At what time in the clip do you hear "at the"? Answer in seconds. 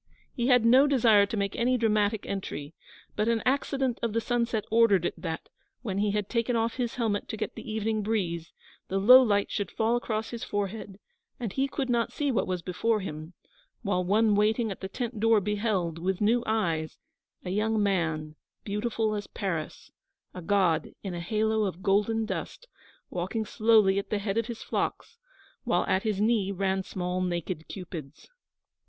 14.71-14.87, 23.99-24.17